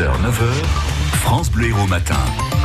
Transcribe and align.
6h, 0.00 0.06
9h, 0.22 0.64
France 1.20 1.50
Bleu 1.50 1.68
Héros 1.68 1.86
Matin. 1.86 2.59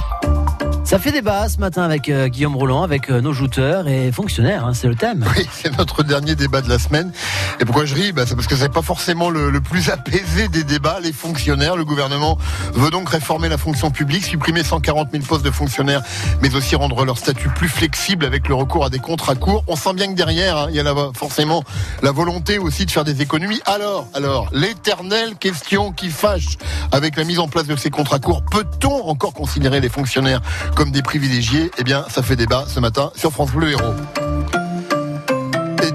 Ça 0.85 0.99
fait 0.99 1.11
débat 1.11 1.49
ce 1.49 1.57
matin 1.57 1.81
avec 1.81 2.09
euh, 2.09 2.27
Guillaume 2.27 2.55
Roland, 2.55 2.83
avec 2.83 3.09
euh, 3.09 3.19
nos 3.19 3.33
jouteurs 3.33 3.87
et 3.87 4.11
fonctionnaires, 4.11 4.67
hein, 4.67 4.75
c'est 4.75 4.87
le 4.87 4.93
thème. 4.93 5.25
Oui, 5.35 5.47
c'est 5.51 5.75
notre 5.79 6.03
dernier 6.03 6.35
débat 6.35 6.61
de 6.61 6.69
la 6.69 6.77
semaine. 6.77 7.11
Et 7.59 7.65
pourquoi 7.65 7.85
je 7.85 7.95
ris? 7.95 8.11
Bah, 8.11 8.25
C'est 8.27 8.35
parce 8.35 8.45
que 8.45 8.55
c'est 8.55 8.71
pas 8.71 8.83
forcément 8.83 9.31
le, 9.31 9.59
plus 9.61 9.89
apaisé 9.89 10.47
des 10.47 10.63
débats. 10.63 10.99
Les 11.01 11.11
fonctionnaires, 11.11 11.75
le 11.75 11.85
gouvernement 11.85 12.37
veut 12.73 12.91
donc 12.91 13.09
réformer 13.09 13.49
la 13.49 13.57
fonction 13.57 13.89
publique, 13.89 14.25
supprimer 14.25 14.63
140 14.63 15.09
000 15.11 15.23
postes 15.23 15.43
de 15.43 15.49
fonctionnaires, 15.49 16.03
mais 16.43 16.53
aussi 16.53 16.75
rendre 16.75 17.03
leur 17.03 17.17
statut 17.17 17.49
plus 17.49 17.67
flexible 17.67 18.23
avec 18.23 18.47
le 18.47 18.53
recours 18.53 18.85
à 18.85 18.91
des 18.91 18.99
contrats 18.99 19.33
courts. 19.33 19.63
On 19.65 19.75
sent 19.75 19.95
bien 19.95 20.05
que 20.05 20.15
derrière, 20.15 20.55
hein, 20.55 20.67
il 20.69 20.75
y 20.75 20.79
a 20.79 20.83
là 20.83 20.93
forcément 21.15 21.63
la 22.03 22.11
volonté 22.11 22.59
aussi 22.59 22.85
de 22.85 22.91
faire 22.91 23.03
des 23.03 23.23
économies. 23.23 23.61
Alors, 23.65 24.07
alors, 24.13 24.49
l'éternelle 24.53 25.35
question 25.35 25.91
qui 25.91 26.11
fâche 26.11 26.59
avec 26.91 27.17
la 27.17 27.23
mise 27.23 27.39
en 27.39 27.47
place 27.47 27.65
de 27.65 27.75
ces 27.75 27.89
contrats 27.89 28.19
courts, 28.19 28.43
peut-on 28.45 29.07
encore 29.07 29.33
considérer 29.33 29.79
les 29.81 29.89
fonctionnaires 29.89 30.41
comme 30.75 30.91
des 30.91 31.01
privilégiés, 31.01 31.71
eh 31.77 31.83
bien, 31.83 32.05
ça 32.09 32.21
fait 32.21 32.35
débat 32.35 32.65
ce 32.67 32.79
matin 32.79 33.11
sur 33.15 33.31
France 33.31 33.51
Bleu 33.51 33.71
Héros. 33.71 34.24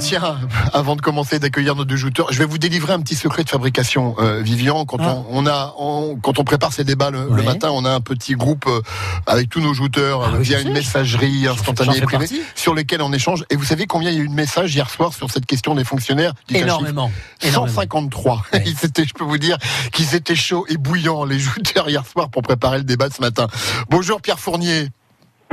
Et 0.00 0.02
tiens, 0.02 0.38
avant 0.72 0.96
de 0.96 1.02
commencer 1.02 1.38
d'accueillir 1.38 1.76
nos 1.76 1.84
deux 1.84 1.96
jouteurs, 1.96 2.32
je 2.32 2.38
vais 2.38 2.46
vous 2.46 2.56
délivrer 2.56 2.94
un 2.94 3.00
petit 3.00 3.14
secret 3.14 3.44
de 3.44 3.50
fabrication, 3.50 4.14
euh, 4.18 4.40
Vivian. 4.40 4.86
Quand 4.86 4.96
ah. 5.00 5.16
on, 5.28 5.44
on, 5.44 5.46
a, 5.46 5.74
on, 5.78 6.16
quand 6.16 6.38
on 6.38 6.44
prépare 6.44 6.72
ces 6.72 6.84
débats 6.84 7.10
le, 7.10 7.28
le, 7.30 7.42
matin, 7.42 7.68
on 7.70 7.84
a 7.84 7.90
un 7.90 8.00
petit 8.00 8.32
groupe 8.32 8.64
euh, 8.66 8.80
avec 9.26 9.50
tous 9.50 9.60
nos 9.60 9.74
jouteurs 9.74 10.22
ah, 10.24 10.38
via 10.38 10.60
une 10.60 10.72
messagerie 10.72 11.46
instantanée 11.46 12.00
privée 12.00 12.28
sur 12.54 12.74
lesquels 12.74 13.02
on 13.02 13.12
échange. 13.12 13.44
Et 13.50 13.56
vous 13.56 13.64
savez 13.64 13.86
combien 13.86 14.10
il 14.10 14.16
y 14.16 14.20
a 14.20 14.22
eu 14.22 14.28
de 14.28 14.34
messages 14.34 14.74
hier 14.74 14.88
soir 14.88 15.12
sur 15.12 15.30
cette 15.30 15.44
question 15.44 15.74
des 15.74 15.84
fonctionnaires? 15.84 16.32
Énormément. 16.48 17.10
153. 17.42 18.42
Ouais. 18.54 18.62
Ils 18.66 18.86
étaient, 18.86 19.04
je 19.04 19.12
peux 19.12 19.24
vous 19.24 19.38
dire, 19.38 19.58
qu'ils 19.92 20.14
étaient 20.14 20.34
chauds 20.34 20.64
et 20.70 20.78
bouillants 20.78 21.24
les 21.24 21.38
jouteurs 21.38 21.90
hier 21.90 22.06
soir 22.06 22.30
pour 22.30 22.40
préparer 22.40 22.78
le 22.78 22.84
débat 22.84 23.10
de 23.10 23.14
ce 23.14 23.20
matin. 23.20 23.48
Bonjour 23.90 24.22
Pierre 24.22 24.38
Fournier. 24.38 24.88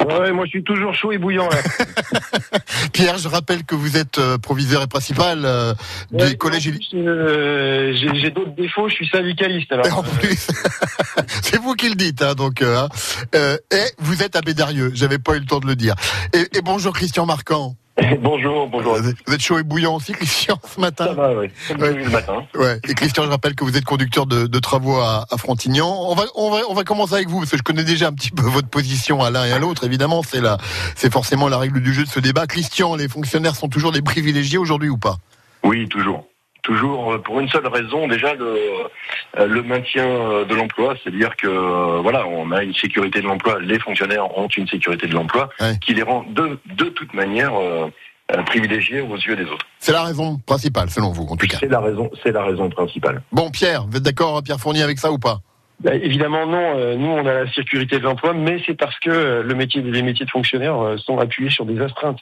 Ouais, 0.06 0.31
moi 0.31 0.45
je 0.45 0.52
suis 0.52 0.64
toujours 0.64 0.94
chaud 0.94 1.12
et 1.12 1.17
bouillant 1.17 1.50
là. 1.50 1.58
Pierre, 2.94 3.17
je 3.17 3.28
rappelle 3.28 3.64
que 3.64 3.76
vous 3.76 3.98
êtes 3.98 4.20
euh, 4.20 4.38
proviseur 4.38 4.84
et 4.84 4.88
principal 4.88 5.42
euh, 5.44 5.73
du 6.12 6.23
ouais, 6.23 6.36
collège. 6.36 6.72
Euh, 6.94 7.94
J'ai 7.94 8.30
d'autres 8.30 8.56
défauts, 8.56 8.89
je 8.89 8.95
suis 8.95 9.08
syndicaliste 9.08 9.72
alors. 9.72 10.00
En 10.00 10.04
plus, 10.04 10.48
c'est 11.42 11.58
vous 11.58 11.73
qui 11.73 11.89
le 11.89 11.95
dites, 11.95 12.22
hein, 12.22 12.36
donc. 12.36 12.62
Hein. 12.62 12.89
et 13.34 13.86
vous 14.00 14.22
êtes 14.23 14.36
à 14.36 14.42
Bédarieux, 14.42 14.92
j'avais 14.94 15.20
pas 15.20 15.36
eu 15.36 15.39
le 15.39 15.45
temps 15.45 15.59
de 15.59 15.67
le 15.67 15.76
dire. 15.76 15.95
Et, 16.34 16.58
et 16.58 16.61
bonjour 16.61 16.94
Christian 16.94 17.26
Marquand. 17.26 17.76
bonjour, 18.22 18.68
bonjour. 18.68 18.98
Vous 19.26 19.34
êtes 19.34 19.42
chaud 19.42 19.60
et 19.60 19.64
bouillant 19.64 19.96
aussi, 19.96 20.14
Christian, 20.14 20.60
ce 20.64 20.80
matin 20.80 21.08
Ça 21.08 21.14
va, 21.14 21.34
oui. 21.34 21.48
Ouais. 21.80 21.94
le 21.94 22.10
matin. 22.10 22.46
Ouais. 22.56 22.80
Et 22.88 22.94
Christian, 22.94 23.24
je 23.24 23.30
rappelle 23.30 23.56
que 23.56 23.64
vous 23.64 23.76
êtes 23.78 23.86
conducteur 23.86 24.26
de, 24.26 24.48
de 24.48 24.60
travaux 24.60 24.96
à, 24.98 25.26
à, 25.30 25.38
Frontignan. 25.38 25.88
On 25.88 26.16
va, 26.16 26.24
on, 26.36 26.52
va, 26.52 26.60
on 26.70 26.74
va 26.74 26.84
commencer 26.84 27.16
avec 27.16 27.30
vous, 27.30 27.40
parce 27.40 27.52
que 27.52 27.58
je 27.58 27.64
connais 27.64 27.84
déjà 27.84 28.08
un 28.08 28.14
petit 28.14 28.32
peu 28.32 28.44
votre 28.44 28.70
position 28.70 29.22
à 29.24 29.32
l'un 29.32 29.46
et 29.46 29.52
à 29.52 29.60
l'autre. 29.60 29.84
Évidemment, 29.86 30.22
c'est 30.24 30.42
la, 30.42 30.58
c'est 30.96 31.12
forcément 31.12 31.48
la 31.48 31.58
règle 31.58 31.82
du 31.82 31.94
jeu 31.94 32.04
de 32.04 32.10
ce 32.10 32.20
débat. 32.20 32.48
Christian, 32.48 32.96
les 32.96 33.08
fonctionnaires 33.08 33.56
sont 33.56 33.70
toujours 33.70 33.92
des 33.92 34.02
privilégiés 34.02 34.58
aujourd'hui 34.58 34.90
ou 34.90 34.98
pas? 34.98 35.18
Oui, 35.64 35.88
toujours 35.88 36.26
toujours 36.68 37.14
euh, 37.14 37.18
pour 37.26 37.40
une 37.40 37.50
seule 37.50 37.68
raison, 37.68 38.08
déjà 38.08 38.32
le, 38.36 38.52
le 39.56 39.62
maintien 39.64 40.06
de 40.50 40.56
l'emploi, 40.60 40.96
c'est-à-dire 40.98 41.34
que 41.42 41.48
voilà, 42.06 42.28
on 42.28 42.52
a 42.52 42.64
une 42.64 42.73
sécurité 42.84 43.22
de 43.22 43.28
l'emploi, 43.28 43.54
les 43.60 43.80
fonctionnaires 43.80 44.28
ont 44.38 44.50
une 44.62 44.68
sécurité 44.68 45.08
de 45.08 45.14
l'emploi 45.14 45.50
ouais. 45.62 45.78
qui 45.84 45.94
les 45.94 46.04
rend 46.04 46.26
de, 46.40 46.60
de 46.82 46.88
toute 46.98 47.14
manière 47.14 47.54
euh, 47.56 47.88
privilégiés 48.45 49.02
aux 49.02 49.16
yeux 49.16 49.38
des 49.42 49.45
autres. 49.54 49.66
C'est 49.80 49.94
la 49.94 50.04
raison 50.04 50.38
principale, 50.45 50.90
selon 50.90 51.12
vous, 51.12 51.26
en 51.32 51.38
tout 51.38 51.48
cas. 51.48 51.58
C'est 51.60 51.72
la 51.72 51.80
raison, 51.80 52.10
c'est 52.22 52.34
la 52.34 52.44
raison 52.44 52.70
principale. 52.70 53.22
Bon, 53.32 53.50
Pierre, 53.50 53.86
vous 53.90 53.98
êtes 53.98 54.04
d'accord, 54.04 54.44
Pierre 54.44 54.60
Fournier, 54.60 54.84
avec 54.84 55.00
ça 55.00 55.12
ou 55.12 55.20
pas? 55.20 55.38
Bah, 55.80 55.94
évidemment 55.94 56.45
non. 56.48 56.73
Euh, 56.76 56.95
nous, 56.95 57.12
on 57.20 57.26
a 57.26 57.44
la 57.44 57.52
sécurité 57.54 58.00
de 58.00 58.04
l'emploi, 58.04 58.34
mais 58.34 58.62
c'est 58.66 58.73
parce 58.73 58.98
que 59.00 59.12
euh, 59.12 59.44
le 59.44 59.54
métier, 59.54 59.82
les 59.82 60.02
métiers 60.02 60.26
de 60.26 60.32
fonctionnaires 60.32 60.80
euh, 60.80 60.98
sont 60.98 61.20
appuyés 61.20 61.52
sur 61.52 61.66
des 61.66 61.80
astreintes. 61.80 62.20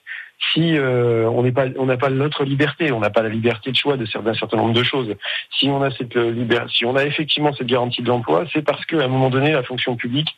Si 0.53 0.77
euh, 0.77 1.29
on 1.29 1.43
n'est 1.43 1.51
pas, 1.51 1.65
on 1.77 1.85
n'a 1.85 1.97
pas 1.97 2.09
notre 2.09 2.43
liberté, 2.43 2.91
on 2.91 2.99
n'a 2.99 3.09
pas 3.09 3.21
la 3.21 3.29
liberté 3.29 3.71
de 3.71 3.75
choix 3.75 3.97
de 3.97 4.05
d'un 4.05 4.33
certain 4.33 4.57
nombre 4.57 4.73
de 4.73 4.83
choses. 4.83 5.13
Si 5.57 5.67
on 5.67 5.81
a 5.81 5.91
cette 5.91 6.15
liberté, 6.15 6.71
si 6.73 6.85
on 6.85 6.95
a 6.95 7.03
effectivement 7.03 7.53
cette 7.53 7.67
garantie 7.67 8.01
de 8.01 8.07
l'emploi, 8.07 8.45
c'est 8.53 8.61
parce 8.61 8.85
qu'à 8.85 9.03
un 9.03 9.07
moment 9.07 9.29
donné, 9.29 9.51
la 9.51 9.63
fonction 9.63 9.95
publique 9.95 10.29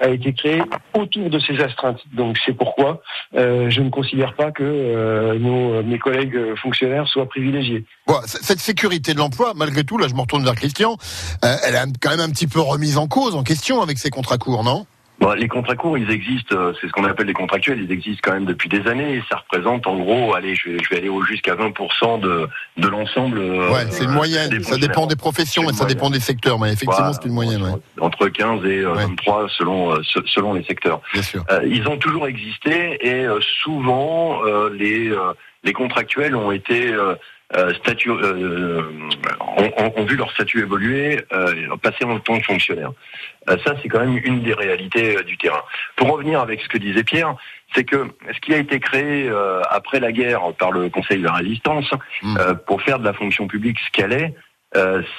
a 0.00 0.08
été 0.08 0.32
créée 0.32 0.62
autour 0.94 1.30
de 1.30 1.38
ces 1.38 1.60
astreintes. 1.60 2.00
Donc 2.12 2.38
c'est 2.44 2.52
pourquoi 2.52 3.02
euh, 3.36 3.70
je 3.70 3.80
ne 3.80 3.90
considère 3.90 4.34
pas 4.34 4.50
que 4.52 4.62
euh, 4.62 5.38
nos, 5.38 5.82
mes 5.82 5.98
collègues 5.98 6.54
fonctionnaires 6.56 7.08
soient 7.08 7.28
privilégiés. 7.28 7.84
Cette 8.26 8.60
sécurité 8.60 9.14
de 9.14 9.18
l'emploi, 9.18 9.52
malgré 9.54 9.84
tout, 9.84 9.98
là 9.98 10.08
je 10.08 10.14
me 10.14 10.20
retourne 10.20 10.44
vers 10.44 10.54
Christian, 10.54 10.96
elle 11.42 11.74
est 11.74 11.98
quand 12.00 12.10
même 12.10 12.20
un 12.20 12.30
petit 12.30 12.46
peu 12.46 12.60
remise 12.60 12.98
en 12.98 13.06
cause, 13.06 13.34
en 13.34 13.42
question 13.42 13.82
avec 13.82 13.98
ces 13.98 14.10
contrats 14.10 14.38
courts, 14.38 14.64
non? 14.64 14.86
Bon, 15.18 15.32
les 15.32 15.48
contrats 15.48 15.74
courts, 15.74 15.98
ils 15.98 16.10
existent, 16.10 16.56
c'est 16.80 16.86
ce 16.86 16.92
qu'on 16.92 17.04
appelle 17.04 17.26
les 17.26 17.32
contractuels, 17.32 17.80
ils 17.82 17.90
existent 17.90 18.20
quand 18.22 18.34
même 18.34 18.44
depuis 18.44 18.68
des 18.68 18.86
années 18.86 19.16
et 19.16 19.22
ça 19.28 19.36
représente 19.36 19.86
en 19.86 19.96
gros, 19.96 20.34
allez, 20.34 20.54
je 20.54 20.70
vais, 20.70 20.78
je 20.82 20.88
vais 20.90 20.98
aller 20.98 21.10
jusqu'à 21.26 21.56
20% 21.56 22.20
de, 22.20 22.48
de 22.76 22.88
l'ensemble. 22.88 23.38
Ouais, 23.38 23.86
c'est 23.90 24.04
une 24.04 24.12
moyenne, 24.12 24.62
ça 24.62 24.76
dépend 24.76 25.06
des 25.06 25.16
professions 25.16 25.68
et 25.68 25.72
ça 25.72 25.86
dépend 25.86 26.10
des 26.10 26.20
secteurs, 26.20 26.58
mais 26.60 26.68
effectivement 26.68 26.96
voilà, 26.96 27.12
c'est 27.12 27.28
une 27.28 27.34
moyenne. 27.34 27.62
Entre, 27.62 27.74
ouais. 27.74 28.02
entre 28.02 28.28
15 28.28 28.64
et 28.64 28.78
euh, 28.78 28.92
23 28.92 29.42
ouais. 29.42 29.48
selon, 29.58 29.94
euh, 29.94 30.02
selon 30.26 30.54
les 30.54 30.62
secteurs. 30.62 31.00
Bien 31.12 31.22
sûr. 31.22 31.44
Euh, 31.50 31.60
ils 31.66 31.88
ont 31.88 31.96
toujours 31.96 32.26
existé 32.28 32.98
et 33.00 33.26
euh, 33.26 33.40
souvent 33.62 34.42
les, 34.72 35.12
les 35.64 35.72
contractuels 35.72 36.36
ont 36.36 36.52
été 36.52 36.88
euh, 36.92 37.14
statut, 37.74 38.10
euh, 38.10 38.82
ont, 39.40 39.92
ont, 39.96 40.04
vu 40.04 40.16
leur 40.16 40.30
statut 40.32 40.60
évoluer, 40.60 41.24
euh, 41.32 41.76
passer 41.82 42.04
en 42.04 42.18
tant 42.20 42.38
que 42.38 42.44
fonctionnaire. 42.44 42.92
Euh, 43.48 43.56
ça, 43.64 43.74
c'est 43.82 43.88
quand 43.88 44.00
même 44.00 44.20
une 44.22 44.42
des 44.42 44.52
réalités 44.52 45.16
euh, 45.16 45.22
du 45.22 45.36
terrain. 45.38 45.62
Pour 45.96 46.10
revenir 46.10 46.40
avec 46.40 46.60
ce 46.60 46.68
que 46.68 46.78
disait 46.78 47.04
Pierre, 47.04 47.34
c'est 47.74 47.84
que 47.84 48.08
ce 48.32 48.40
qui 48.40 48.54
a 48.54 48.58
été 48.58 48.80
créé 48.80 49.28
euh, 49.28 49.62
après 49.70 50.00
la 50.00 50.12
guerre 50.12 50.52
par 50.58 50.72
le 50.72 50.88
Conseil 50.90 51.18
de 51.18 51.24
la 51.24 51.32
Résistance 51.32 51.90
mmh. 52.22 52.36
pour 52.66 52.82
faire 52.82 52.98
de 52.98 53.04
la 53.04 53.12
fonction 53.12 53.46
publique 53.46 53.78
ce 53.78 53.90
qu'elle 53.92 54.12
est, 54.12 54.34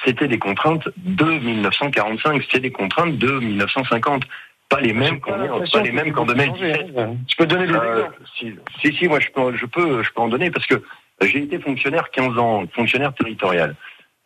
c'était 0.05 0.27
des 0.27 0.37
contraintes 0.37 0.87
de 0.97 1.25
1945, 1.25 2.41
c'était 2.43 2.59
des 2.59 2.71
contraintes 2.71 3.17
de 3.17 3.39
1950 3.39 4.23
pas 4.69 4.79
les 4.79 4.93
mêmes 4.93 5.19
qu'en 5.19 5.31
pas 5.31 5.81
les 5.81 5.91
mêmes 5.91 6.11
qu'en 6.11 6.25
2017. 6.25 6.93
Je 7.27 7.35
peux 7.35 7.47
donner 7.47 7.65
des 7.65 7.73
exemples. 7.73 8.11
Si, 8.37 8.55
si, 8.81 8.95
si, 8.95 9.07
moi 9.07 9.19
je 9.19 9.29
peux, 9.29 9.55
je 9.55 9.65
peux, 9.65 10.03
je 10.03 10.11
peux 10.11 10.21
en 10.21 10.27
donner 10.27 10.51
parce 10.51 10.67
que 10.67 10.83
j'ai 11.21 11.43
été 11.43 11.59
fonctionnaire 11.59 12.09
15 12.11 12.37
ans, 12.37 12.63
fonctionnaire 12.73 13.13
territorial. 13.13 13.75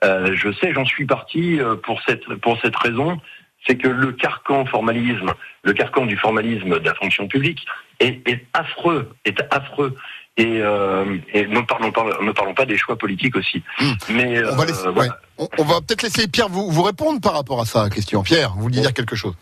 Euh, 0.04 0.36
je 0.36 0.52
sais, 0.54 0.74
j'en 0.74 0.86
suis 0.86 1.06
parti 1.06 1.60
pour 1.84 2.02
cette 2.06 2.26
pour 2.36 2.60
cette 2.62 2.76
raison, 2.76 3.20
c'est 3.66 3.78
que 3.78 3.88
le 3.88 4.12
carcan 4.12 4.66
formalisme, 4.66 5.34
le 5.64 5.74
carcan 5.74 6.06
du 6.06 6.18
formalisme 6.18 6.80
de 6.80 6.86
la 6.86 6.94
fonction 6.96 7.28
publique 7.28 7.66
est, 8.00 8.28
est 8.28 8.46
affreux, 8.54 9.10
est 9.26 9.42
affreux. 9.52 9.96
Et, 10.36 10.62
euh, 10.62 11.18
et 11.32 11.46
ne, 11.46 11.62
parlons 11.62 11.92
pas, 11.92 12.06
ne 12.20 12.32
parlons 12.32 12.56
pas 12.56 12.66
des 12.66 12.76
choix 12.76 12.98
politiques 12.98 13.36
aussi. 13.36 13.62
Mmh. 13.80 13.92
Mais 14.10 14.44
on 14.44 14.56
va, 14.56 14.66
laisser, 14.66 14.88
euh, 14.88 14.92
voilà. 14.92 15.12
ouais. 15.12 15.18
on, 15.38 15.48
on 15.60 15.64
va 15.64 15.80
peut-être 15.82 16.02
laisser 16.02 16.28
Pierre 16.28 16.50
vous, 16.50 16.72
vous 16.72 16.82
répondre 16.82 17.22
par 17.22 17.34
rapport 17.34 17.62
à 17.62 17.66
ça, 17.66 17.88
question. 17.92 18.24
Pierre, 18.24 18.54
vous 18.56 18.64
vouliez 18.64 18.82
dire 18.82 18.94
quelque 18.94 19.16
chose? 19.16 19.36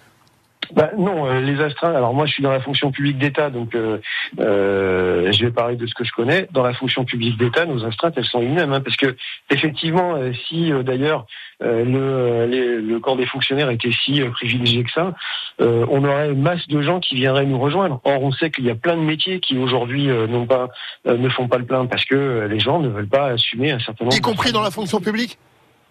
Bah, 0.75 0.91
non, 0.97 1.25
euh, 1.25 1.41
les 1.41 1.61
astreintes. 1.61 1.95
Alors 1.95 2.13
moi, 2.13 2.25
je 2.25 2.33
suis 2.33 2.43
dans 2.43 2.51
la 2.51 2.59
fonction 2.59 2.91
publique 2.91 3.17
d'État, 3.17 3.49
donc 3.49 3.75
euh, 3.75 3.99
euh, 4.39 5.31
je 5.31 5.45
vais 5.45 5.51
parler 5.51 5.75
de 5.75 5.85
ce 5.85 5.93
que 5.93 6.03
je 6.03 6.11
connais. 6.11 6.47
Dans 6.51 6.63
la 6.63 6.73
fonction 6.73 7.05
publique 7.05 7.37
d'État, 7.37 7.65
nos 7.65 7.85
astreintes, 7.85 8.13
elles 8.17 8.25
sont 8.25 8.41
inhumaines, 8.41 8.73
hein, 8.73 8.81
parce 8.81 8.97
que 8.97 9.15
effectivement, 9.49 10.15
si 10.47 10.71
euh, 10.71 10.83
d'ailleurs 10.83 11.25
le, 11.59 12.47
les, 12.47 12.81
le 12.81 12.99
corps 12.99 13.17
des 13.17 13.27
fonctionnaires 13.27 13.69
était 13.69 13.91
si 13.91 14.19
privilégié 14.31 14.83
que 14.83 14.91
ça, 14.91 15.13
on 15.59 16.03
aurait 16.03 16.31
une 16.31 16.41
masse 16.41 16.67
de 16.67 16.81
gens 16.81 16.99
qui 16.99 17.13
viendraient 17.13 17.45
nous 17.45 17.59
rejoindre. 17.59 18.01
Or, 18.03 18.23
on 18.23 18.31
sait 18.31 18.49
qu'il 18.49 18.65
y 18.65 18.71
a 18.71 18.75
plein 18.75 18.97
de 18.97 19.01
métiers 19.01 19.39
qui 19.39 19.59
aujourd'hui 19.59 20.07
n'ont 20.07 20.47
pas, 20.47 20.69
ne 21.05 21.29
font 21.29 21.47
pas 21.47 21.59
le 21.59 21.65
plein 21.65 21.85
parce 21.85 22.05
que 22.05 22.47
les 22.49 22.59
gens 22.59 22.79
ne 22.79 22.89
veulent 22.89 23.07
pas 23.07 23.27
assumer 23.27 23.71
un 23.71 23.79
certain 23.79 24.05
nombre. 24.05 24.17
Y 24.17 24.21
compris 24.21 24.51
dans 24.51 24.63
la 24.63 24.71
fonction 24.71 24.99
publique? 24.99 25.37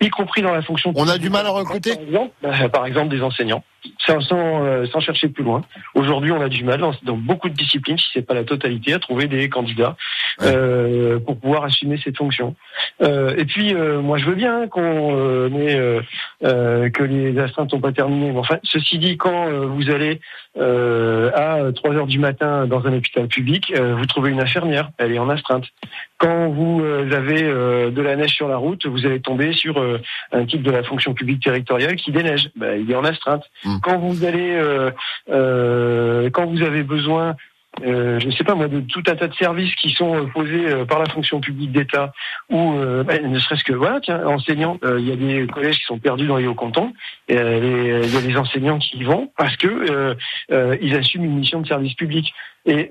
Y 0.01 0.09
compris 0.09 0.43
dans 0.43 0.53
la 0.53 0.63
fonction. 0.63 0.93
On 0.97 1.09
a 1.09 1.19
du 1.19 1.29
mal 1.29 1.47
à 1.47 1.51
recruter? 1.51 1.95
Par 1.95 2.03
exemple, 2.03 2.33
euh, 2.45 2.69
par 2.69 2.87
exemple 2.87 3.09
des 3.11 3.23
enseignants, 3.23 3.63
sans, 4.07 4.21
sans, 4.21 4.65
euh, 4.65 4.87
sans 4.87 5.01
chercher 5.01 5.29
plus 5.29 5.45
loin. 5.45 5.63
Aujourd'hui, 5.95 6.33
on 6.33 6.41
a 6.41 6.49
du 6.49 6.65
mal 6.65 6.81
dans, 6.81 6.93
dans 7.03 7.17
beaucoup 7.17 7.49
de 7.49 7.55
disciplines, 7.55 7.99
si 7.99 8.07
c'est 8.13 8.27
pas 8.27 8.35
la 8.35 8.45
totalité, 8.45 8.93
à 8.95 8.99
trouver 8.99 9.27
des 9.27 9.49
candidats 9.49 9.97
ouais. 10.41 10.53
euh, 10.55 11.19
pour 11.19 11.39
pouvoir 11.39 11.65
assumer 11.65 11.99
cette 12.03 12.17
fonction. 12.17 12.55
Euh, 13.03 13.35
et 13.37 13.45
puis, 13.45 13.75
euh, 13.75 14.01
moi, 14.01 14.19
je 14.19 14.27
veux 14.27 14.35
bien 14.35 14.69
qu'on 14.69 15.47
ait 15.59 16.01
que 16.43 17.03
les 17.03 17.39
astreintes 17.39 17.73
n'ont 17.73 17.81
pas 17.81 17.93
terminé. 17.93 18.33
Mais 18.33 18.39
enfin, 18.39 18.59
ceci 18.65 18.99
dit, 18.99 19.17
quand 19.17 19.51
vous 19.67 19.91
allez 19.91 20.21
à 20.57 21.61
3 21.75 21.95
heures 21.95 22.07
du 22.07 22.19
matin 22.19 22.67
dans 22.67 22.87
un 22.87 22.95
hôpital 22.95 23.29
public, 23.29 23.73
vous 23.77 24.07
trouvez 24.07 24.31
une 24.31 24.41
infirmière, 24.41 24.91
elle 24.99 25.13
est 25.13 25.19
en 25.19 25.29
astreinte. 25.29 25.65
Quand 26.19 26.49
vous 26.49 26.83
avez 27.13 27.43
de 27.43 28.01
la 28.03 28.17
neige 28.17 28.35
sur 28.35 28.49
la 28.49 28.57
route, 28.57 28.87
vous 28.87 29.07
allez 29.07 29.21
tomber 29.21 29.53
sur 29.53 29.83
un 30.33 30.45
type 30.45 30.63
de 30.63 30.71
la 30.71 30.83
fonction 30.83 31.15
publique 31.15 31.43
territoriale 31.43 31.97
qui 31.97 32.11
déneige. 32.11 32.51
Ben, 32.57 32.81
il 32.81 32.91
est 32.91 32.97
en 32.97 33.05
astreinte. 33.05 33.45
Mmh. 33.65 33.70
Quand 33.83 33.99
vous 33.99 34.25
allez, 34.25 34.53
euh, 34.55 34.91
euh, 35.31 36.31
quand 36.31 36.47
vous 36.47 36.63
avez 36.63 36.83
besoin 36.83 37.37
euh, 37.83 38.19
je 38.21 38.27
ne 38.27 38.33
sais 38.33 38.45
pas 38.45 38.55
moi, 38.55 38.69
de 38.69 38.81
tout 38.81 39.03
un 39.07 39.15
tas 39.15 39.29
de 39.29 39.35
services 39.35 39.75
qui 39.77 39.91
sont 39.91 40.15
euh, 40.15 40.27
posés 40.27 40.67
euh, 40.67 40.85
par 40.85 40.99
la 40.99 41.09
fonction 41.09 41.41
publique 41.41 41.73
d'État 41.73 42.13
ou 42.51 42.75
ben, 43.05 43.31
ne 43.31 43.39
serait-ce 43.39 43.65
que 43.65 43.73
voilà, 43.73 44.01
tiens, 44.01 44.27
enseignants, 44.27 44.79
il 44.83 45.09
y 45.09 45.13
a 45.13 45.17
des 45.17 45.47
collèges 45.47 45.79
qui 45.79 45.85
sont 45.85 45.99
perdus 45.99 46.27
dans 46.27 46.37
les 46.37 46.47
hauts 46.47 46.55
cantons, 46.55 46.93
il 47.29 47.37
y 47.37 47.39
a 47.39 48.21
des 48.21 48.37
enseignants 48.37 48.79
qui 48.79 48.99
y 48.99 49.05
vont 49.05 49.31
parce 49.37 49.57
que 49.57 50.17
ils 50.51 50.97
assument 50.97 51.25
une 51.25 51.39
mission 51.39 51.61
de 51.61 51.69
service 51.69 51.95
public 51.95 52.33
et 52.67 52.91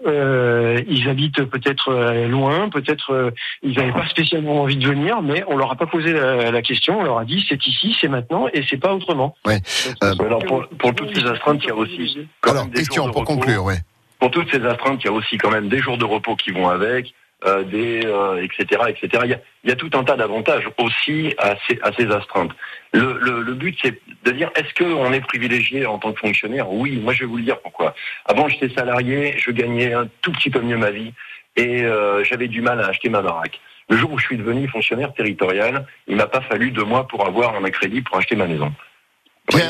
ils 0.88 1.10
habitent 1.10 1.44
peut-être 1.44 1.92
loin, 2.28 2.70
peut-être 2.70 3.34
ils 3.64 3.78
n'avaient 3.78 3.92
pas 3.92 4.08
spécialement 4.08 4.62
envie 4.62 4.78
de 4.78 4.88
venir, 4.88 5.22
mais 5.22 5.44
on 5.48 5.58
leur 5.58 5.72
a 5.72 5.76
pas 5.76 5.88
posé 5.88 6.14
la, 6.14 6.62
question, 6.62 7.02
on 7.02 7.04
leur 7.04 7.18
a 7.18 7.26
dit 7.26 7.46
c'est 7.50 7.68
ici, 7.68 7.98
c'est 8.00 8.08
maintenant 8.08 8.48
et 8.54 8.64
c'est 8.70 8.78
pas 8.78 8.94
autrement. 8.94 9.36
Ouais. 9.46 9.60
alors 10.02 10.44
pour, 10.46 10.68
pour, 10.70 10.96
toutes 10.96 11.14
ces 11.14 11.26
astreintes, 11.26 11.62
il 11.64 11.68
y 11.68 11.72
a 11.72 11.76
aussi. 11.76 12.28
Alors 12.44 12.72
question 12.72 13.12
pour 13.12 13.26
conclure, 13.26 13.66
ouais 13.66 13.80
pour 14.20 14.32
toutes 14.32 14.52
ces 14.52 14.64
astreintes, 14.66 15.02
il 15.04 15.08
y 15.08 15.10
a 15.10 15.14
aussi 15.14 15.38
quand 15.38 15.52
même 15.52 15.70
des 15.70 15.80
jours 15.80 15.98
de 15.98 16.06
repos 16.06 16.36
qui 16.36 16.52
vont 16.52 16.70
avec, 16.70 17.14
euh, 17.46 17.64
des 17.64 18.06
euh, 18.06 18.44
etc 18.44 18.82
etc. 18.90 19.24
Il 19.24 19.30
y, 19.30 19.34
a, 19.34 19.40
il 19.64 19.70
y, 19.70 19.72
a, 19.72 19.76
tout 19.78 19.90
un 19.94 20.04
tas 20.04 20.18
d'avantages 20.18 20.70
aussi 20.78 21.34
à 21.38 21.56
ces, 21.66 21.80
à 21.84 21.94
ces 21.94 22.12
astreintes. 22.12 22.52
Le, 22.92 23.18
le, 23.22 23.42
le 23.42 23.54
but 23.54 23.78
c'est 23.82 23.98
de 24.26 24.32
dire 24.32 24.52
est-ce 24.56 24.74
qu'on 24.74 25.14
est 25.14 25.22
privilégié 25.22 25.86
en 25.86 26.00
tant 26.00 26.12
que 26.12 26.20
fonctionnaire? 26.20 26.70
Oui, 26.70 26.98
moi 26.98 27.14
je 27.14 27.22
vais 27.22 27.28
vous 27.28 27.38
le 27.38 27.44
dire 27.44 27.60
pourquoi. 27.62 27.96
Avant 28.26 28.50
j'étais 28.50 28.68
salarié, 28.76 29.36
je 29.38 29.52
gagnais 29.52 29.94
un 29.94 30.10
tout 30.22 30.34
petit 30.34 30.50
peu 30.50 30.60
mieux 30.60 30.76
ma 30.76 30.92
vie 30.92 31.14
et 31.56 31.84
euh, 31.84 32.26
j'avais 32.26 32.50
du 32.50 32.62
mal 32.62 32.82
à 32.82 32.88
acheter 32.88 33.08
ma 33.08 33.22
baraque. 33.22 33.58
Le 33.90 33.96
jour 33.96 34.12
où 34.12 34.18
je 34.20 34.26
suis 34.26 34.38
devenu 34.38 34.68
fonctionnaire 34.68 35.14
territorial, 35.14 35.86
il 36.08 36.18
m'a 36.18 36.28
pas 36.28 36.42
fallu 36.42 36.72
deux 36.72 36.84
mois 36.84 37.08
pour 37.08 37.26
avoir 37.26 37.56
un 37.56 37.70
crédit 37.70 38.02
pour 38.02 38.18
acheter 38.18 38.36
ma 38.36 38.48
maison. 38.48 38.74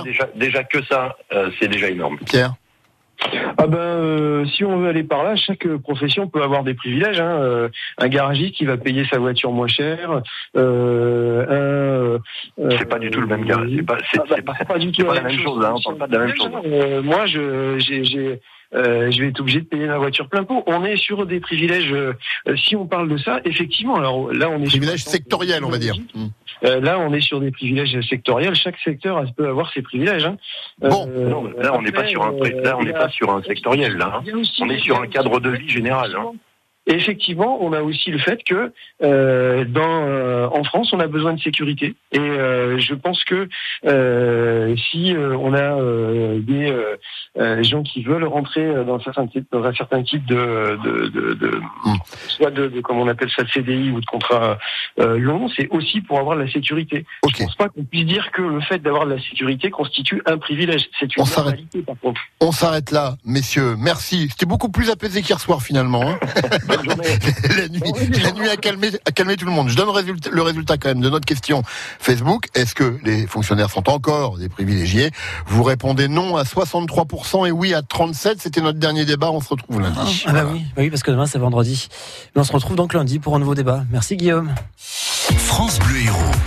déjà, 0.04 0.28
déjà 0.34 0.64
que 0.64 0.84
ça, 0.86 1.16
euh, 1.34 1.52
c'est 1.60 1.68
déjà 1.68 1.88
énorme. 1.88 2.18
Pierre 2.26 2.56
ah 3.58 3.68
ben, 3.68 3.78
euh, 3.78 4.46
si 4.46 4.64
on 4.64 4.78
veut 4.78 4.90
aller 4.90 5.04
par 5.04 5.24
là, 5.24 5.36
chaque 5.36 5.68
profession 5.78 6.28
peut 6.28 6.42
avoir 6.42 6.64
des 6.64 6.74
privilèges. 6.74 7.20
Hein. 7.20 7.40
Euh, 7.40 7.70
un 7.98 8.08
garagiste 8.08 8.56
qui 8.56 8.66
va 8.66 8.78
payer 8.78 9.06
sa 9.06 9.20
voiture 9.20 9.52
moins 9.52 9.68
cher. 9.68 10.22
Euh, 10.56 12.18
c'est 12.58 12.90
pas 12.90 13.00
du 13.00 13.10
tout 13.10 13.22
le 13.22 13.28
même 13.28 13.46
garage. 13.46 13.70
C'est 13.76 13.84
pas, 13.84 13.98
c'est, 14.12 14.20
ah 14.20 14.42
bah, 14.46 14.54
pas, 14.68 14.78
du 14.78 14.92
tout 14.92 15.06
la, 15.06 15.22
même 15.22 15.40
chose. 15.40 15.64
Hein. 15.64 15.74
On 15.76 15.82
parle 15.82 15.98
pas 15.98 16.08
de 16.08 16.18
la 16.18 16.26
même 16.26 16.36
chose. 16.36 17.04
moi, 17.04 17.26
je, 17.26 17.76
j'ai 17.80 18.40
euh, 18.76 19.10
je 19.10 19.22
vais 19.22 19.30
être 19.30 19.40
obligé 19.40 19.62
de 19.62 19.66
payer 19.66 19.88
ma 19.88 19.98
voiture 19.98 20.28
plein 20.28 20.44
pot. 20.44 20.64
On 20.68 20.86
est 20.86 20.98
sur 20.98 21.26
des 21.26 21.40
privilèges. 21.40 21.92
Euh, 21.92 22.14
si 22.56 22.76
on 22.76 22.86
parle 22.86 23.10
de 23.10 23.18
ça, 23.18 23.40
effectivement. 23.46 23.96
Alors 23.96 24.32
là, 24.32 24.50
on 24.50 24.62
est 24.62 24.68
privilèges 24.68 25.04
sectoriels, 25.04 25.64
on 25.66 25.70
va 25.70 25.80
dire. 25.80 25.96
Euh, 26.64 26.80
là, 26.80 27.00
on 27.00 27.14
est 27.14 27.22
sur 27.22 27.40
des 27.40 27.52
privilèges 27.52 28.00
sectoriels. 28.08 28.54
Chaque 28.56 28.78
secteur 28.84 29.24
peut 29.36 29.48
avoir 29.48 29.72
ses 29.74 29.82
privilèges. 29.82 30.26
Hein. 30.26 30.38
Bon, 30.80 31.10
là, 31.58 31.74
on 31.74 31.82
n'est 31.82 31.92
pas 31.92 32.08
sur 32.08 32.24
un, 32.24 32.32
là, 32.64 32.78
on 32.78 32.84
n'est 32.84 32.94
pas 32.94 33.10
sur 33.10 33.32
un 33.32 33.42
sectoriel. 33.44 33.98
Là, 33.98 34.22
hein. 34.26 34.32
on 34.60 34.70
est 34.70 34.80
sur 34.80 35.02
un 35.02 35.08
cadre 35.08 35.40
de 35.40 35.50
vie 35.50 35.70
général. 35.70 36.16
Hein. 36.16 36.34
Et 36.90 36.94
effectivement, 36.94 37.60
on 37.62 37.72
a 37.72 37.82
aussi 37.84 38.10
le 38.10 38.18
fait 38.18 38.44
que 38.44 38.74
euh, 39.04 39.64
dans, 39.64 40.08
euh, 40.08 40.48
en 40.52 40.64
France, 40.64 40.92
on 40.92 41.00
a 41.00 41.06
besoin 41.06 41.34
de 41.34 41.40
sécurité. 41.40 41.94
Et 42.12 42.20
euh, 42.20 42.80
je 42.80 42.96
pense 42.96 43.24
que 43.26 43.48
euh, 43.86 44.76
si 44.90 45.16
euh, 45.16 45.38
on 45.38 45.54
a 45.54 45.78
des 46.40 47.64
gens 47.64 47.84
qui 47.84 48.02
veulent 48.02 48.24
rentrer 48.24 48.74
dans 48.86 48.96
un 48.96 49.04
certain 49.04 49.28
type, 49.28 49.46
dans 49.52 49.64
un 49.64 49.74
certain 49.74 50.02
type 50.02 50.26
de, 50.26 50.80
de, 50.84 51.08
de, 51.10 51.34
de 51.36 51.62
hmm. 51.86 51.96
soit 52.28 52.50
de, 52.50 52.68
de, 52.68 52.82
comme 52.82 52.98
on 52.98 53.08
appelle 53.08 53.30
ça, 53.36 53.44
de 53.44 53.50
CDI 53.50 53.92
ou 53.92 54.02
de 54.02 54.06
contrat 54.08 54.58
long, 54.98 55.48
c'est 55.56 55.70
aussi 55.70 56.02
pour 56.02 56.18
avoir 56.18 56.38
de 56.38 56.44
la 56.44 56.52
sécurité. 56.52 57.06
Je 57.28 57.36
Je 57.38 57.44
pense 57.44 57.56
pas 57.56 57.70
qu'on 57.70 57.84
puisse 57.84 58.06
dire 58.06 58.32
que 58.32 58.42
le 58.42 58.62
fait 58.62 58.80
d'avoir 58.80 59.06
de 59.06 59.14
la 59.14 59.22
sécurité 59.22 59.70
constitue 59.70 60.24
un 60.26 60.40
privilège. 60.40 60.90
C'est 61.00 61.16
une 61.16 61.24
réalité, 61.24 61.84
par 61.84 62.00
contre. 62.00 62.22
On 62.42 62.52
s'arrête 62.52 62.90
là, 62.90 63.16
messieurs. 63.24 63.76
Merci. 63.78 64.28
C'était 64.32 64.48
beaucoup 64.48 64.70
plus 64.70 64.90
apaisé 64.90 65.22
qu'hier 65.22 65.40
soir, 65.40 65.62
finalement. 65.62 66.10
Hein 66.10 66.20
la 67.58 67.68
nuit, 67.68 68.22
la 68.24 68.32
nuit 68.32 68.50
a, 68.50 68.58
calmé, 68.58 68.90
a 69.06 69.12
calmé 69.12 69.36
tout 69.36 69.46
le 69.46 69.52
monde. 69.52 69.70
Je 69.70 69.76
donne 69.76 69.88
le 70.32 70.42
résultat, 70.42 70.78
quand 70.78 70.90
même 70.90 71.02
de 71.02 71.10
notre 71.10 71.26
question 71.26 71.64
Facebook. 72.00 72.48
Est-ce 72.56 72.76
que 72.76 72.98
les 73.04 73.28
fonctionnaires 73.28 73.70
sont 73.70 73.90
encore 73.90 74.38
des 74.38 74.50
privilégiés? 74.50 75.12
Vous 75.48 75.64
répondez 75.64 76.08
non 76.08 76.38
à 76.38 76.44
63% 76.44 77.48
et 77.48 77.52
oui 77.52 77.74
à 77.74 77.82
37%. 77.82 78.36
C'était 78.40 78.62
notre 78.62 78.80
dernier 78.80 79.06
débat. 79.06 79.32
On 79.32 79.42
se 79.42 79.50
retrouve 79.50 79.82
lundi. 79.82 80.24
Ah, 80.26 80.34
bah 80.34 80.46
oui, 80.52 80.64
bah 80.76 80.82
oui, 80.82 80.90
parce 80.90 81.04
que 81.04 81.12
demain 81.12 81.26
c'est 81.26 81.40
vendredi. 81.40 81.88
Mais 82.36 82.42
on 82.42 82.46
se 82.46 82.52
retrouve 82.52 82.76
donc 82.76 82.94
lundi 82.94 83.20
pour 83.20 83.36
un 83.36 83.40
nouveau 83.40 83.56
débat. 83.56 83.84
Merci 83.92 84.18
Guillaume. 84.18 84.54
France 84.78 85.80
Bleu 85.80 86.02
Héros. 86.02 86.39